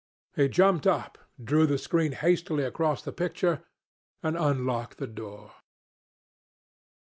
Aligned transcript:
He 0.35 0.47
jumped 0.49 0.87
up, 0.87 1.19
drew 1.43 1.67
the 1.67 1.77
screen 1.77 2.13
hastily 2.13 2.63
across 2.63 3.03
the 3.03 3.11
picture, 3.11 3.61
and 4.23 4.35
unlocked 4.35 4.97
the 4.97 5.05
door. 5.05 5.51